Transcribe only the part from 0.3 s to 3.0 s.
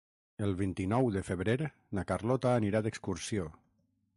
El vint-i-nou de febrer na Carlota anirà